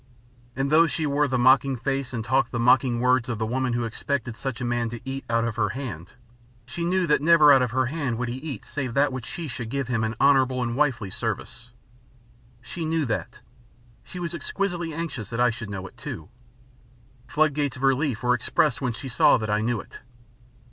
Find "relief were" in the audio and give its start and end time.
17.83-18.33